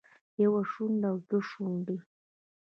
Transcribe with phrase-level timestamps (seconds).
[0.43, 1.97] يوه شونډه او دوه شونډې